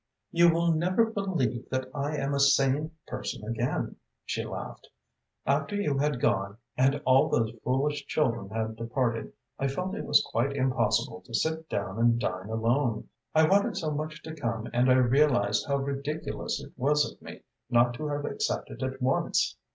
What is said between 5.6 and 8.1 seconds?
you had gone, and all those foolish